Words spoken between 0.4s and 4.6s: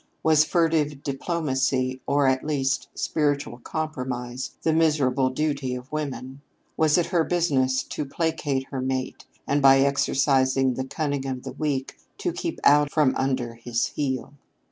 furtive diplomacy, or, at least, spiritual compromise,